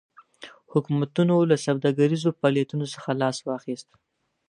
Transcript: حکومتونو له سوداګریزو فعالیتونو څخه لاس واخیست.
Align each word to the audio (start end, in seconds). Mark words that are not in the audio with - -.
حکومتونو 0.71 1.35
له 1.49 1.55
سوداګریزو 1.65 2.35
فعالیتونو 2.39 2.85
څخه 2.93 3.09
لاس 3.21 3.37
واخیست. 3.43 3.89